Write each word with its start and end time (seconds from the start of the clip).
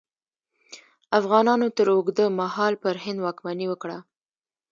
افغانانو 1.19 1.67
تر 1.77 1.87
اوږده 1.93 2.25
مهال 2.39 2.73
پر 2.83 2.95
هند 3.03 3.19
واکمني 3.21 3.65
وکړه. 3.69 3.97